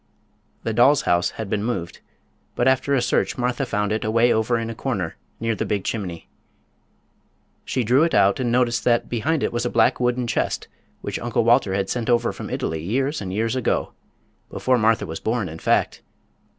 [0.63, 1.99] The doll's house had been moved,
[2.55, 5.83] but after a search Martha found it away over in a corner near the big
[5.83, 6.27] chimney.
[7.65, 10.67] She drew it out and noticed that behind it was a black wooden chest
[11.01, 15.47] which Uncle Walter had sent over from Italy years and years ago—before Martha was born,
[15.47, 16.01] in fact.